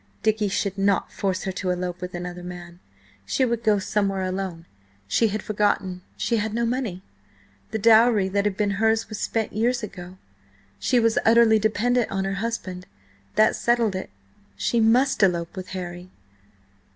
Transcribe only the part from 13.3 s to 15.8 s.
That settled it: she must elope with